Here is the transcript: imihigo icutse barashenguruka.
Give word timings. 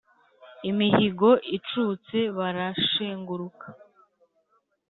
imihigo 0.69 1.29
icutse 1.57 2.17
barashenguruka. 2.37 3.67